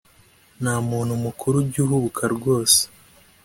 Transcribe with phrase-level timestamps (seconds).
[0.61, 2.79] nta muntu mukuru ujya uhubuka rwose